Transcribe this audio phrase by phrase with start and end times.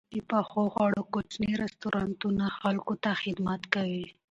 [0.13, 4.05] د پخو خوړو کوچني رستورانتونه خلکو ته خدمت کوي.